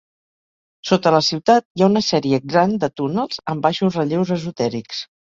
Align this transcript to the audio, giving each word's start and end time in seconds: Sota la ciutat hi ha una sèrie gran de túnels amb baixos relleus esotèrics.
Sota 0.91 1.09
la 1.15 1.17
ciutat 1.25 1.65
hi 1.79 1.83
ha 1.83 1.89
una 1.91 2.01
sèrie 2.07 2.39
gran 2.53 2.73
de 2.83 2.89
túnels 3.01 3.37
amb 3.53 3.65
baixos 3.67 3.99
relleus 4.01 4.33
esotèrics. 4.37 5.03